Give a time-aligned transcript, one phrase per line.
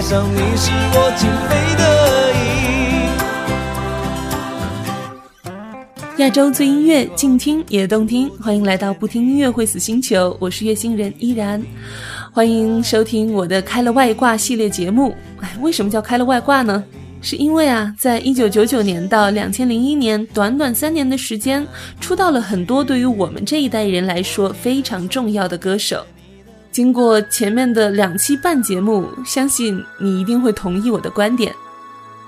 [0.00, 1.82] 爱上你是我情非得
[6.16, 6.22] 已。
[6.22, 11.62] 亚洲最音乐，静听也动听，欢迎来到不听音乐会死星球，我是月星人依然，
[12.32, 15.14] 欢迎收听我的开了外挂系列节目。
[15.42, 16.82] 哎，为什么叫开了外挂呢？
[17.20, 21.66] 是因为啊，在一九九九年到两千零一年短短三年的时间，
[22.00, 26.02] 出道了很多对于我们这一代人来说非常重要的歌手。
[26.70, 31.52] 经过前面的两期半节目，相信你一定会同意我的观点。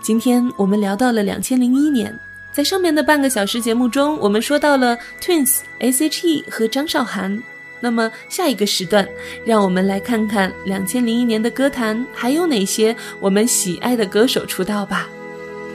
[0.03, 2.19] 今天我们聊到了两千零一年，
[2.53, 7.41] 在上面的半个小时节目中，我们说到了 Twins、S.H.E 和张韶涵。
[7.79, 9.07] 那么下一个时段，
[9.45, 15.09] 让我们来看看两千零一年的歌坛还有哪些我们喜爱的歌手出道吧。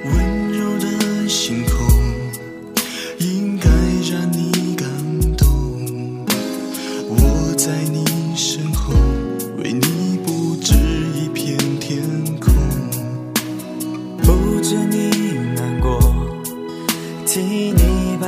[0.03, 1.76] 温柔的星空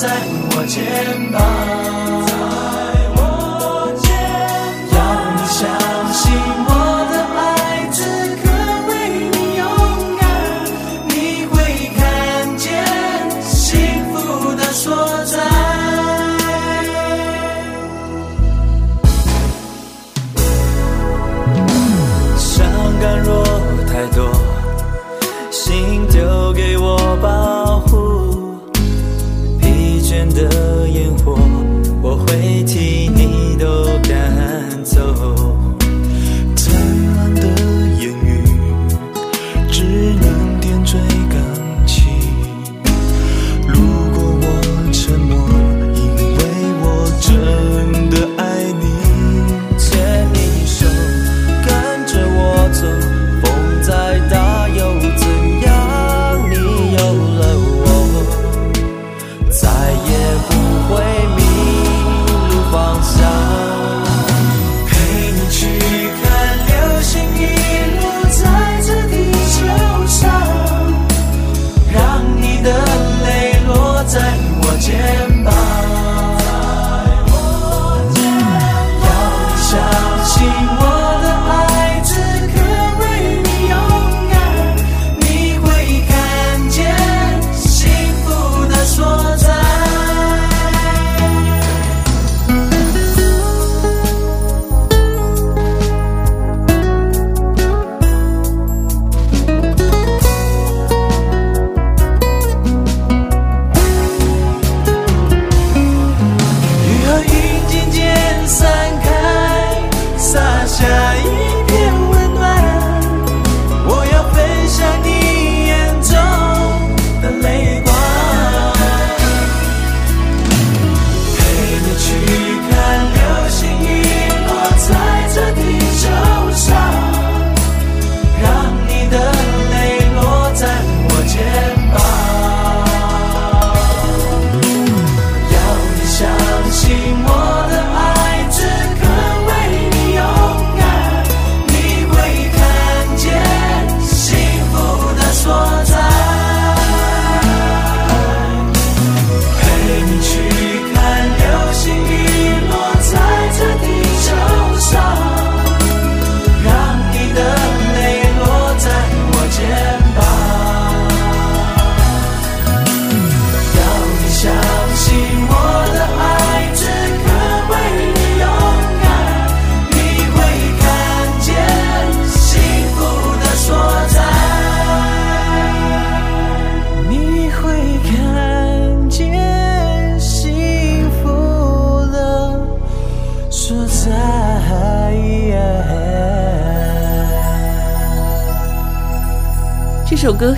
[0.00, 0.08] 在
[0.56, 1.89] 我肩膀，
[32.30, 32.99] 会停。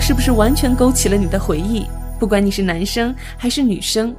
[0.05, 1.85] 是不是完全勾起了你的回忆？
[2.19, 4.13] 不管你是男生还是女生。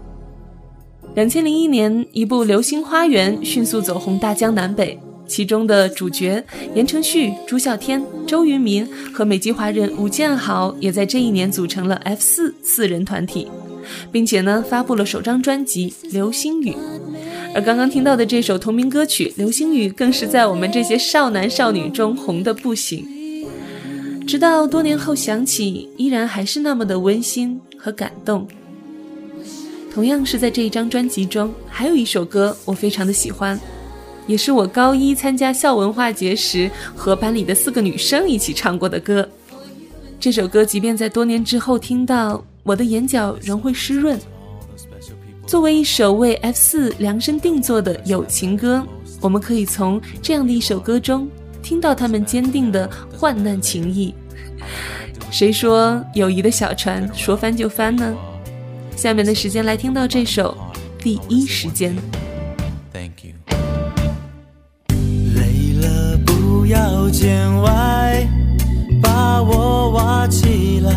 [1.14, 6.42] 两千零一年，一部《流星花园》迅速走红大江南北，其中的主角
[6.74, 13.46] 言承旭、朱孝天、周渝民和美籍华人吴建豪也在这一年组成了 F 四四人团体，
[14.10, 16.70] 并且呢发布了首张专辑《流星雨》。
[17.54, 23.06] 而刚刚听到的这首同名歌曲《流星雨》，更是在我们这些少男少女中红的不行。
[24.26, 28.46] 直到多年后想起，依然还是那么的温馨和感动。
[29.92, 33.58] 同样是在这一张专辑中，还有一首歌我非常的喜欢，
[34.26, 39.28] 也是我高一参加校文化节时和班里的四个女生一起唱过的歌。
[40.18, 44.18] 这首歌即便在多年之后听到，我的眼角仍会湿润。
[45.46, 48.82] 作为一首为 F 四量身定做的友情歌，
[49.20, 51.28] 我们可以从这样的一首歌中
[51.64, 54.14] 听到他们坚定的患难情谊。
[55.30, 58.14] 谁说友谊的小船说翻就翻呢？
[58.94, 60.56] 下面的时间来听到这首
[61.02, 61.96] 《第一时间》。
[62.92, 63.32] Thank you。
[65.34, 68.28] 累了不要见外，
[69.02, 70.94] 把我挖起来，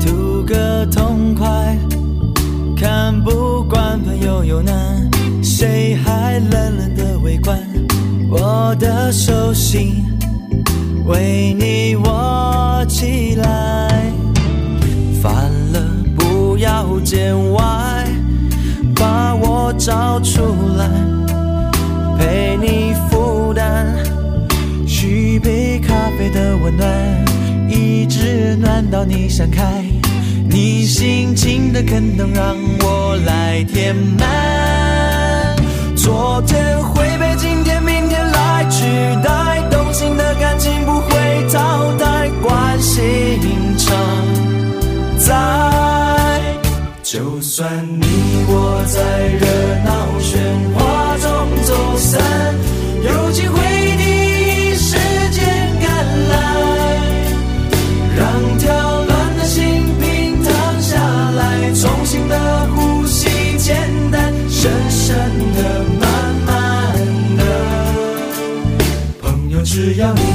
[0.00, 1.76] 图个痛快。
[2.76, 5.10] 看不惯朋友有难，
[5.42, 6.91] 谁还冷冷？
[8.34, 10.04] 我的手心
[11.04, 14.10] 为你握起来，
[15.22, 15.80] 烦了
[16.16, 16.42] 不。
[16.58, 18.06] 要见外，
[18.94, 20.88] 把我找出来，
[22.16, 23.86] 陪你负担，
[24.86, 26.86] 续杯咖啡的温暖，
[27.68, 29.84] 一直暖到你想开，
[30.48, 35.56] 你心情的坑洞让我来填满。
[35.96, 38.11] 昨天会被今天、明天
[38.72, 38.84] 取
[39.22, 42.96] 代，动心的感情不会淘汰，关心
[43.76, 43.94] 常
[45.18, 45.30] 在。
[47.02, 47.70] 就算
[48.00, 48.06] 你
[48.48, 48.98] 我在
[49.36, 49.44] 热
[49.84, 50.38] 闹喧
[50.74, 50.80] 哗
[51.18, 51.28] 中
[51.64, 52.22] 走散，
[53.04, 53.60] 有机会
[70.02, 70.31] 友，只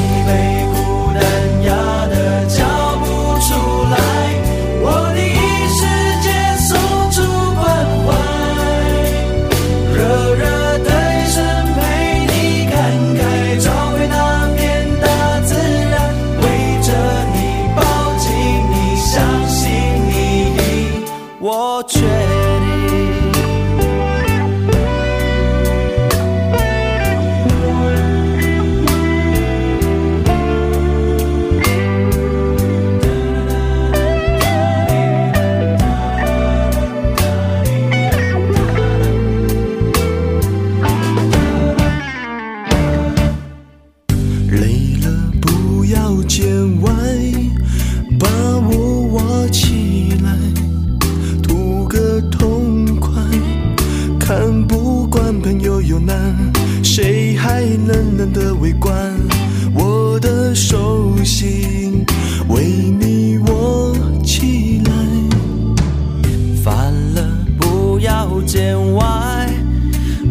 [68.47, 69.05] 见外，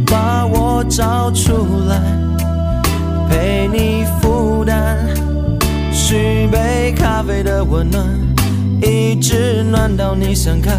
[0.06, 2.00] 把我找出来。
[3.28, 4.96] 陪你负担，
[5.92, 8.02] 续杯咖啡的温暖，
[8.80, 10.72] 一直暖到你想开，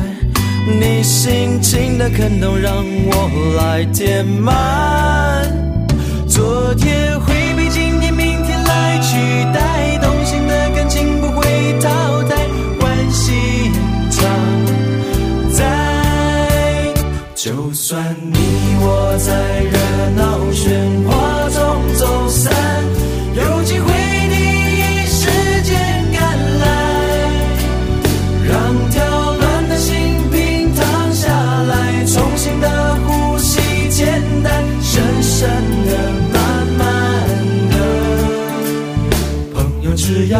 [0.65, 5.46] 你心情的坑洞让我来填满。
[6.27, 9.15] 昨天会被今天、明天来取
[9.53, 12.17] 代，动心的感情不会淘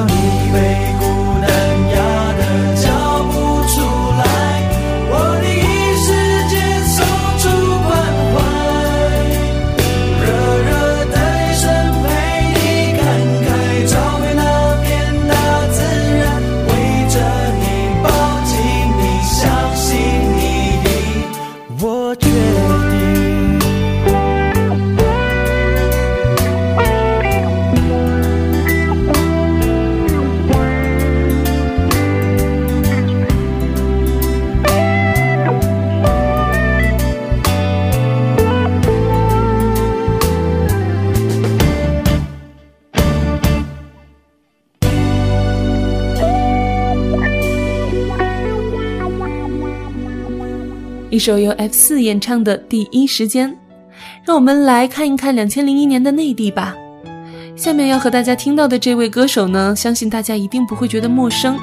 [0.06, 0.87] 你以为，
[51.18, 53.52] 一首由 F 四演唱的《第一时间》，
[54.24, 56.76] 让我们来看一看两千零一年的内地吧。
[57.56, 61.58] 下面要和大家听到的这位歌手呢，相信大家一定不会觉得陌生，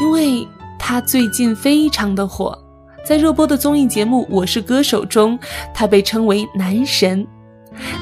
[0.00, 0.44] 因为
[0.80, 2.58] 他最近非常的火，
[3.04, 5.38] 在热播的综艺节目《我是歌手》中，
[5.72, 7.24] 他被称为男神，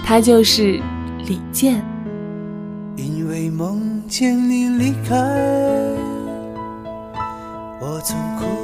[0.02, 0.80] 他就是
[1.26, 1.84] 李健。
[2.96, 5.14] 因为梦见你离开，
[7.82, 8.63] 我从哭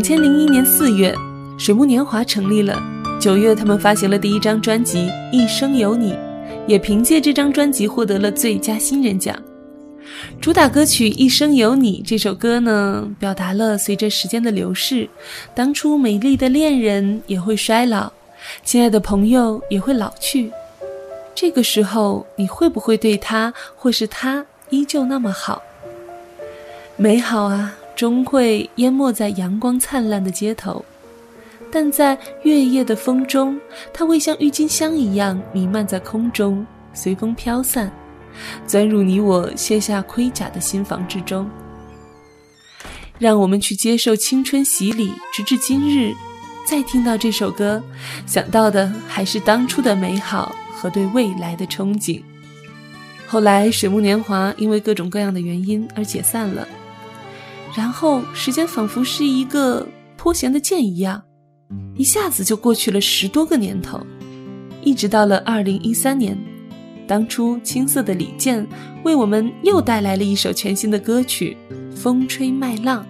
[0.00, 1.14] 两千零一年四月，
[1.58, 2.82] 水木年华成立了。
[3.20, 4.96] 九月，他们发行了第一张专辑
[5.30, 6.12] 《一生有你》，
[6.66, 9.36] 也凭借这张专辑获得了最佳新人奖。
[10.40, 15.06] 主打歌曲《一生有你》这首歌呢，表达了随着时间的流逝，
[15.54, 18.10] 当初美丽的恋人也会衰老，
[18.64, 20.50] 亲爱的朋友也会老去。
[21.34, 25.60] 这个时候，你会不会对他或是他依旧那么好？
[26.96, 30.82] 美好啊，终会淹没在阳光灿烂的街头，
[31.70, 33.60] 但在月夜的风中，
[33.92, 37.92] 它会像郁金香一样弥漫在空中，随风飘散，
[38.66, 41.46] 钻入你我卸下盔甲的心房之中。
[43.18, 46.14] 让我们去接受青春洗礼，直至今日，
[46.66, 47.82] 再听到这首歌，
[48.24, 52.22] 想到的还是当初的美好和对未来的憧憬。
[53.26, 56.66] 后来，水木年华因为各种各样的原因而解散了。
[57.80, 61.22] 然后，时间仿佛是一个脱弦的箭一样，
[61.96, 63.98] 一下子就过去了十多个年头，
[64.82, 66.36] 一直到了二零一三年，
[67.08, 68.66] 当初青涩的李健
[69.02, 71.56] 为我们又带来了一首全新的歌曲
[71.96, 73.02] 《风吹麦浪》。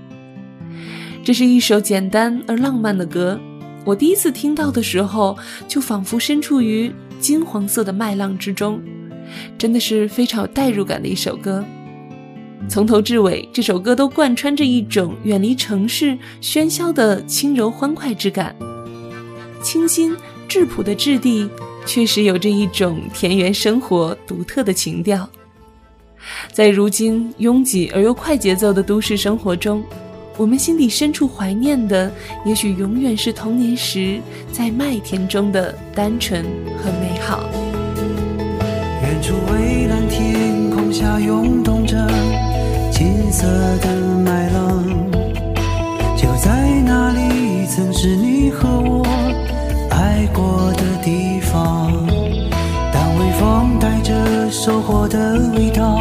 [1.25, 3.41] 这是一首简单而浪漫的歌，
[3.85, 5.37] 我第一次听到的时候，
[5.67, 8.81] 就仿佛身处于金黄色的麦浪之中，
[9.59, 11.65] 真的是非常有代入感的一首歌。
[12.69, 18.55] 从头至尾，这首歌都贯穿着一种远离城市喧嚣的轻柔欢快之感，
[19.63, 21.49] 清新质朴的质地，
[21.85, 25.29] 确实有着一种田园生活独特的情调。
[26.53, 29.83] 在如今拥挤而又快节奏的都市生活中，
[30.37, 32.13] 我们心底深处怀念的，
[32.45, 34.21] 也许永远是童年时
[34.53, 36.45] 在麦田中的单纯
[36.79, 37.43] 和美好。
[39.03, 42.20] 远处蔚蓝天空下涌动着。
[43.41, 43.47] 色
[43.79, 44.85] 的麦浪，
[46.15, 46.51] 就在
[46.85, 49.03] 那里，曾是你和我
[49.89, 51.91] 爱过的地方。
[52.93, 55.99] 当微风带着收获的味道，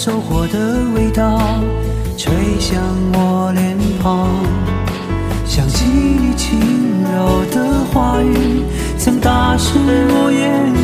[0.00, 1.40] 收获的味道
[2.16, 2.80] 吹向
[3.12, 4.28] 我脸庞
[5.44, 8.62] 想起你轻柔的话语
[8.96, 10.77] 曾打湿我眼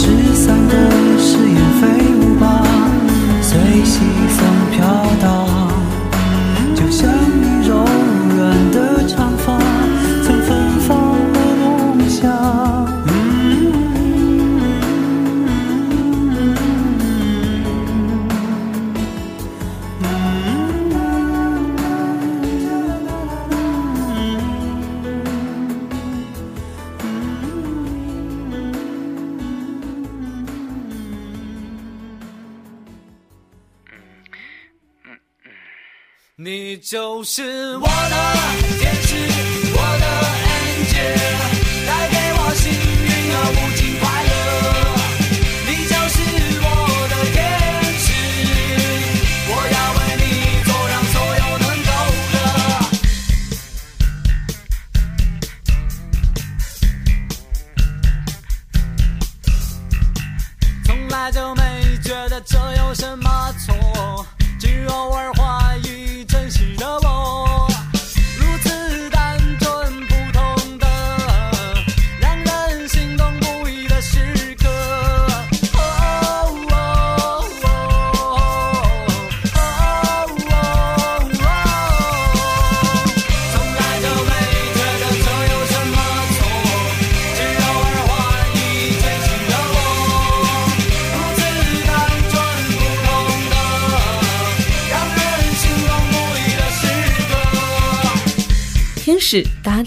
[0.00, 1.07] 失散的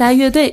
[0.01, 0.51] 达乐队。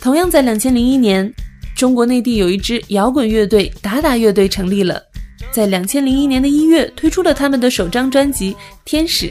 [0.00, 1.32] 同样在两千零一年，
[1.76, 5.00] 中国内地有一支摇滚乐队达达乐队成立了，
[5.52, 8.52] 在两千零一年的一月推出了他们的首张专辑
[8.84, 9.26] 《天使》，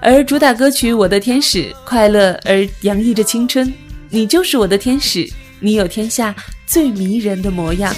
[0.00, 3.72] 而主打歌曲《我的天使》快乐而洋溢着青春，
[4.10, 5.28] 你就是我的天使，
[5.58, 6.32] 你有天下
[6.64, 7.92] 最迷人的模样。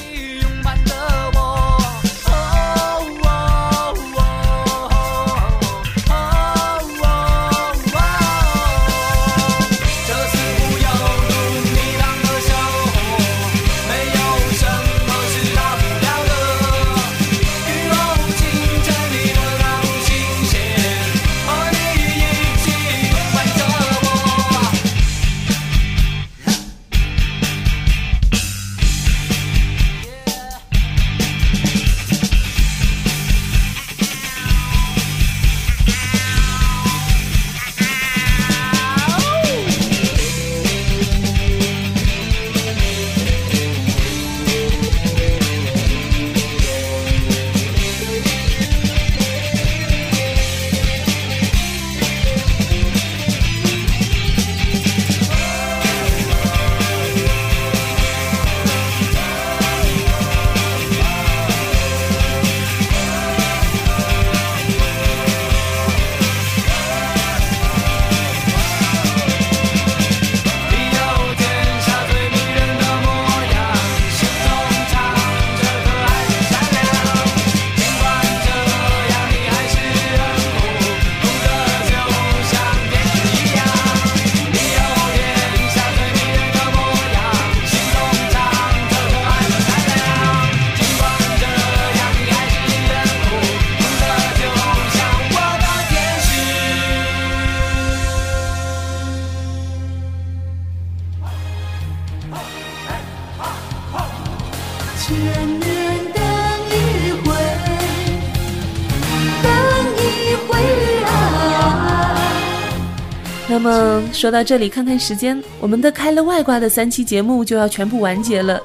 [114.26, 118.60] 说到这里，看看时间，我们的开了外挂的三期节目就要全部完结了。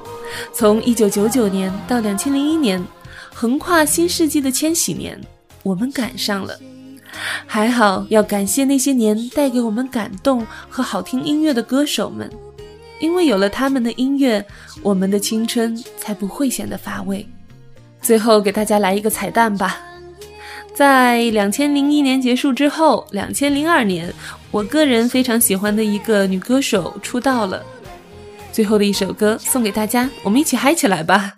[0.51, 2.83] 从一九九九年到两千零一年，
[3.31, 5.21] 横跨新世纪的千禧年，
[5.61, 6.57] 我们赶上了。
[7.45, 12.27] 还好，要感谢那些年带给我们感动和好听音乐的歌手们，
[12.99, 14.43] 因为有了他们的音乐，
[14.81, 17.23] 我们的青春才不会显得乏味。
[18.01, 19.79] 最后给大家来一个彩蛋吧，
[20.81, 24.11] 在两千零一年结束之后，两千零二年。
[24.49, 27.63] 我个人非常喜欢的一个女歌手出道了，
[28.51, 31.33] 最后的一首歌送给大家，我们一起嗨起来吧！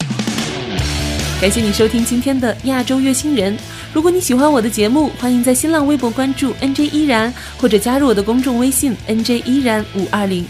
[1.42, 3.58] 感谢你收听今天的亚洲乐星人。
[3.92, 10.46] 如果你喜欢我的节目，欢迎在新浪微博关注 NJ 依然，或者加入我的公众微信 NJ 依然五二零。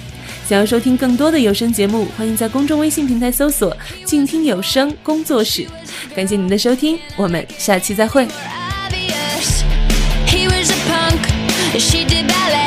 [0.47, 3.75] 想要收听更多的有声节目，欢迎在公众微信平台搜索
[4.06, 5.65] “静听有声工作室”。
[6.15, 8.27] 感谢您的收听，我们下期再会。
[11.79, 12.62] She did ballet.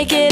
[0.00, 0.29] Make it